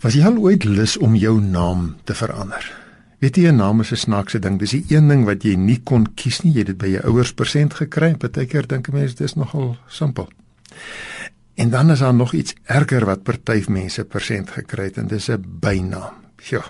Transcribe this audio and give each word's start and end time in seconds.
Was 0.00 0.14
jy 0.16 0.22
al 0.24 0.38
ooit 0.40 0.64
lus 0.64 0.94
om 0.96 1.12
jou 1.12 1.34
naam 1.44 1.90
te 2.08 2.14
verander? 2.16 2.64
Weet 3.20 3.36
jy 3.36 3.50
'n 3.50 3.56
naam 3.56 3.80
is 3.80 3.92
'n 3.92 3.96
snaakse 3.96 4.38
ding. 4.38 4.58
Dis 4.58 4.70
die 4.70 4.84
een 4.88 5.08
ding 5.08 5.24
wat 5.24 5.42
jy 5.42 5.54
nie 5.56 5.80
kon 5.84 6.14
kies 6.14 6.40
nie. 6.42 6.52
Jy 6.52 6.58
het 6.58 6.66
dit 6.66 6.78
by 6.78 6.86
jou 6.86 7.02
ouers 7.04 7.32
persent 7.32 7.74
gekry. 7.74 8.16
Partykeer 8.16 8.66
dink 8.66 8.88
'n 8.88 8.94
mens 8.94 9.14
dis 9.14 9.34
nogal 9.34 9.76
simpel. 9.88 10.28
En 11.54 11.70
dan 11.70 11.90
is 11.90 11.98
daar 11.98 12.14
nog 12.14 12.32
iets 12.32 12.54
erger 12.64 13.04
wat 13.04 13.22
party 13.22 13.64
mense 13.68 14.04
persent 14.04 14.50
gekry 14.50 14.84
het 14.84 14.96
en 14.96 15.06
dis 15.06 15.28
'n 15.28 15.44
bynaam. 15.60 16.14
Ja. 16.36 16.64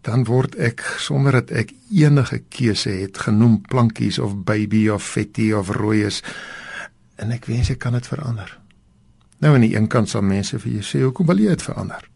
Dan 0.00 0.24
word 0.24 0.54
ek 0.54 0.96
sonder 0.98 1.32
dat 1.32 1.50
ek 1.50 1.72
enige 1.90 2.42
keuse 2.48 2.90
het 2.90 3.18
genoem 3.18 3.60
plankies 3.60 4.18
of 4.18 4.44
baby 4.44 4.88
of 4.88 5.04
fetty 5.04 5.52
of 5.52 5.68
rooies 5.68 6.22
en 7.16 7.30
ek 7.30 7.44
wens 7.44 7.70
ek 7.70 7.78
kan 7.78 7.92
dit 7.92 8.06
verander. 8.06 8.63
Nou 9.44 9.52
aan 9.54 9.66
die 9.66 9.74
een 9.74 9.90
kant 9.92 10.08
sal 10.08 10.22
mense 10.24 10.56
vir 10.58 10.72
jou 10.78 10.82
sê, 10.82 11.02
"Hoekom 11.04 11.26
wil 11.26 11.38
jy 11.38 11.48
dit 11.48 11.62
verander?" 11.62 12.08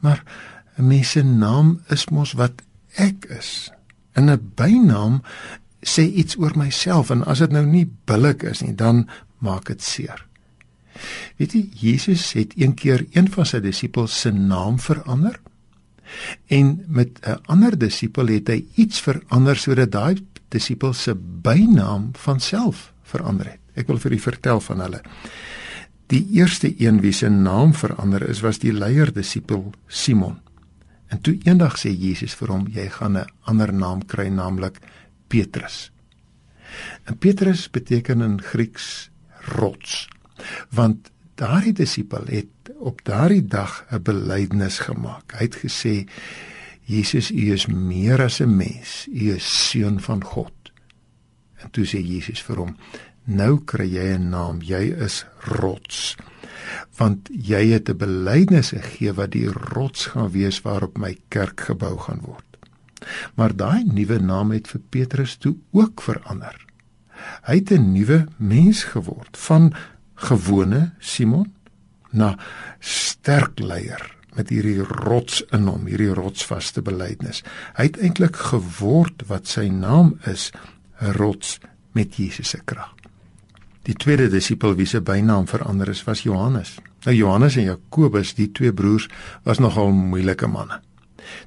Maar 0.00 0.24
'n 0.78 0.86
mens 0.86 1.10
se 1.10 1.22
naam 1.22 1.80
is 1.88 2.08
mos 2.08 2.32
wat 2.32 2.62
ek 2.94 3.24
is. 3.24 3.70
En 4.12 4.30
'n 4.30 4.52
bynaam 4.54 5.22
sê 5.80 6.02
iets 6.02 6.36
oor 6.36 6.52
myself 6.56 7.10
en 7.10 7.24
as 7.24 7.38
dit 7.38 7.50
nou 7.50 7.66
nie 7.66 7.90
billik 8.04 8.42
is 8.42 8.60
nie, 8.60 8.74
dan 8.74 9.08
maak 9.38 9.64
dit 9.64 9.82
seer. 9.82 10.26
Weet 11.36 11.52
jy, 11.52 11.68
Jesus 11.74 12.32
het 12.32 12.52
een 12.56 12.74
keer 12.74 13.06
een 13.10 13.30
van 13.30 13.46
sy 13.46 13.60
disippels 13.60 14.20
se 14.20 14.30
naam 14.30 14.78
verander. 14.78 15.40
En 16.46 16.84
met 16.86 17.20
'n 17.22 17.38
ander 17.46 17.78
disipel 17.78 18.26
het 18.26 18.48
hy 18.48 18.64
iets 18.74 19.00
verander 19.00 19.56
sodat 19.56 19.90
daai 19.90 20.26
disipel 20.48 20.92
se 20.92 21.14
bynaam 21.42 22.10
van 22.12 22.40
self 22.40 22.92
verander 23.02 23.46
het. 23.46 23.60
Ek 23.74 23.86
wil 23.86 23.98
vir 23.98 24.12
u 24.12 24.18
vertel 24.18 24.60
van 24.60 24.80
hulle. 24.80 25.00
Die 26.06 26.26
eerste 26.36 26.74
een 26.80 27.00
wie 27.00 27.12
se 27.12 27.28
naam 27.28 27.74
verander 27.74 28.28
is 28.28 28.40
was 28.40 28.58
die 28.58 28.72
leier 28.72 29.12
disipel 29.12 29.72
Simon. 29.86 30.38
En 31.08 31.20
toe 31.20 31.38
eendag 31.44 31.78
sê 31.80 31.92
Jesus 31.92 32.34
vir 32.34 32.52
hom 32.52 32.66
jy 32.68 32.88
gaan 32.88 33.16
'n 33.18 33.30
ander 33.44 33.72
naam 33.72 34.04
kry 34.06 34.28
naamlik 34.28 34.78
Petrus. 35.28 35.90
En 37.04 37.18
Petrus 37.18 37.70
beteken 37.70 38.20
in 38.20 38.42
Grieks 38.42 39.10
rots. 39.56 40.08
Want 40.70 41.10
daardie 41.34 41.72
disipel 41.72 42.24
het 42.26 42.72
op 42.78 43.04
daardie 43.04 43.46
dag 43.46 43.86
'n 43.90 44.02
belydenis 44.02 44.78
gemaak. 44.78 45.32
Hy 45.32 45.42
het 45.42 45.56
gesê 45.56 46.08
Jesus 46.84 47.30
u 47.30 47.52
is 47.52 47.66
meer 47.66 48.22
as 48.22 48.40
'n 48.40 48.56
mens, 48.56 49.06
u 49.12 49.34
is 49.34 49.68
seun 49.68 50.00
van 50.00 50.24
God. 50.24 50.63
En 51.64 51.70
toe 51.72 51.86
sê 51.88 52.00
Jesus 52.04 52.42
vir 52.44 52.62
hom 52.62 52.76
nou 53.24 53.58
kry 53.64 53.86
jy 53.88 54.16
'n 54.18 54.30
naam, 54.30 54.60
jy 54.62 54.92
is 55.04 55.24
rots. 55.48 56.16
Want 56.96 57.28
jy 57.32 57.72
het 57.72 57.88
'n 57.88 57.96
belydenis 57.96 58.70
gegee 58.70 59.12
wat 59.12 59.30
die 59.32 59.48
rots 59.48 60.06
gaan 60.06 60.30
wees 60.30 60.60
waarop 60.60 60.98
my 60.98 61.16
kerk 61.28 61.60
gebou 61.60 61.98
gaan 61.98 62.20
word. 62.20 62.44
Maar 63.34 63.56
daai 63.56 63.84
nuwe 63.84 64.18
naam 64.18 64.50
het 64.50 64.68
vir 64.68 64.80
Petrus 64.90 65.36
toe 65.36 65.56
ook 65.72 66.02
verander. 66.02 66.56
Hy 67.42 67.54
het 67.54 67.70
'n 67.70 67.92
nuwe 67.92 68.26
mens 68.36 68.84
geword 68.84 69.36
van 69.36 69.72
gewone 70.14 70.92
Simon 70.98 71.52
na 72.10 72.38
sterk 72.80 73.58
leier 73.58 74.14
met 74.34 74.48
hierdie 74.48 74.82
rots 74.82 75.42
in 75.54 75.66
hom, 75.66 75.86
hierdie 75.86 76.14
rotsvaste 76.14 76.82
belydenis. 76.82 77.42
Hy 77.78 77.82
het 77.82 77.98
eintlik 78.02 78.36
geword 78.36 79.26
wat 79.30 79.46
sy 79.46 79.68
naam 79.68 80.18
is, 80.26 80.50
'n 81.00 81.12
rots 81.12 81.58
met 81.92 82.16
Jesus 82.16 82.48
se 82.48 82.60
krag. 82.64 82.94
Die 83.82 83.94
tweede 83.94 84.28
disipel 84.28 84.74
wie 84.74 84.86
se 84.86 85.00
bynaam 85.00 85.46
verander 85.48 85.88
is, 85.88 86.04
was 86.04 86.22
Johannes. 86.22 86.78
Nou 87.04 87.16
Johannes 87.16 87.56
en 87.56 87.64
Jakobus, 87.64 88.34
die 88.34 88.50
twee 88.52 88.72
broers, 88.72 89.08
was 89.42 89.58
nogal 89.58 89.90
moeilike 89.92 90.46
manne. 90.46 90.80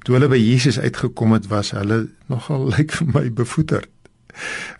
Toe 0.02 0.14
hulle 0.14 0.28
by 0.30 0.38
Jesus 0.38 0.78
uitgekom 0.78 1.32
het, 1.32 1.48
was 1.50 1.72
hulle 1.74 2.08
nogal 2.30 2.68
lyk 2.76 2.92
vir 2.92 3.10
my 3.14 3.24
bevoeterd. 3.32 3.90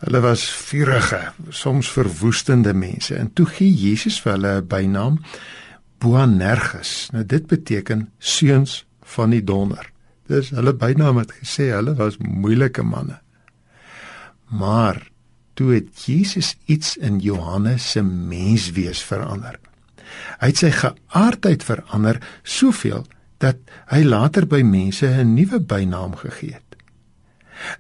Hulle 0.04 0.20
was 0.22 0.44
vurige, 0.68 1.32
soms 1.50 1.90
verwoestende 1.90 2.74
mense. 2.74 3.16
En 3.18 3.32
toe 3.32 3.46
gee 3.58 3.74
Jesus 3.74 4.20
vir 4.22 4.36
hulle 4.36 4.60
'n 4.60 4.66
bynaam, 4.66 5.18
Boanerges. 5.98 7.08
Nou 7.10 7.24
dit 7.26 7.46
beteken 7.46 8.10
seuns 8.18 8.84
van 9.02 9.30
die 9.30 9.42
donder. 9.44 9.90
Dis 10.30 10.50
hulle 10.54 10.74
bynaam 10.74 11.16
het 11.16 11.32
gesê 11.32 11.72
hulle 11.74 11.94
was 11.98 12.20
moeilike 12.22 12.82
manne. 12.82 13.18
Maar 14.48 15.10
toe 15.58 15.74
het 15.74 16.04
Jesus 16.06 16.56
iets 16.64 16.96
in 16.96 17.18
Johannes 17.18 17.90
se 17.90 18.02
menswees 18.02 19.02
verander. 19.02 19.58
Hy 20.38 20.52
het 20.52 20.60
sy 20.62 20.70
geaardheid 20.72 21.64
verander 21.66 22.20
soveel 22.46 23.04
dat 23.42 23.58
hy 23.90 24.04
later 24.06 24.46
by 24.46 24.62
mense 24.62 25.06
'n 25.06 25.34
nuwe 25.34 25.60
bynaam 25.60 26.14
gegee 26.16 26.54
het. 26.54 26.76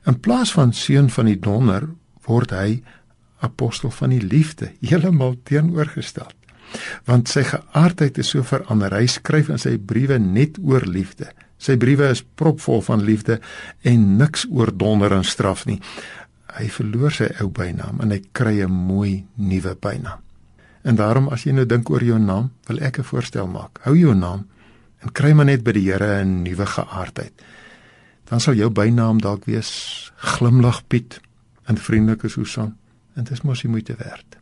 In 0.06 0.20
plaas 0.20 0.52
van 0.52 0.72
seun 0.72 1.10
van 1.10 1.26
die 1.30 1.38
donder 1.38 1.88
word 2.26 2.50
hy 2.50 2.82
apostel 3.40 3.90
van 3.90 4.10
die 4.10 4.22
liefde, 4.22 4.72
heeltemal 4.88 5.36
teenoorgestel. 5.42 6.28
Want 7.04 7.28
sy 7.28 7.42
geaardheid 7.42 8.18
is 8.18 8.28
so 8.28 8.42
verander. 8.42 8.92
Hy 8.92 9.06
skryf 9.06 9.48
in 9.48 9.58
sy 9.58 9.78
briewe 9.78 10.18
net 10.18 10.58
oor 10.58 10.84
liefde. 10.84 11.30
Sy 11.58 11.76
briewe 11.76 12.10
is 12.10 12.22
propvol 12.34 12.82
van 12.82 13.02
liefde 13.02 13.40
en 13.82 14.16
niks 14.16 14.46
oor 14.50 14.76
donder 14.76 15.12
en 15.12 15.24
straf 15.24 15.64
nie 15.66 15.80
hy 16.56 16.68
verloor 16.72 17.12
sy 17.12 17.28
ou 17.42 17.50
bynaam 17.52 18.00
en 18.00 18.10
hy 18.10 18.22
kry 18.32 18.62
'n 18.64 18.72
mooi 18.72 19.24
nuwe 19.34 19.74
bynaam. 19.80 20.20
En 20.82 20.96
daarom 20.96 21.28
as 21.28 21.44
jy 21.44 21.52
nou 21.52 21.66
dink 21.66 21.90
oor 21.90 22.04
jou 22.04 22.18
naam, 22.18 22.50
wil 22.66 22.80
ek 22.80 22.98
'n 22.98 23.04
voorstel 23.04 23.46
maak. 23.46 23.78
Hou 23.82 23.96
jou 23.96 24.14
naam 24.14 24.46
en 25.02 25.12
kry 25.12 25.32
maar 25.32 25.44
net 25.44 25.62
by 25.62 25.72
die 25.72 25.90
Here 25.90 26.24
'n 26.24 26.42
nuwe 26.42 26.66
geaardheid. 26.66 27.32
Dan 28.24 28.40
sal 28.40 28.54
jou 28.54 28.70
bynaam 28.70 29.20
dalk 29.20 29.44
wees 29.44 30.12
Glimlag 30.16 30.86
Piet 30.88 31.20
en 31.66 31.76
vriendelike 31.76 32.28
Susan 32.28 32.76
en 33.14 33.24
dit 33.24 33.32
is 33.32 33.42
mos 33.42 33.60
die 33.60 33.70
moeite 33.70 33.94
werd. 33.96 34.38